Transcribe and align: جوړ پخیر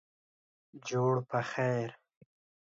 جوړ 0.87 1.13
پخیر 1.29 1.89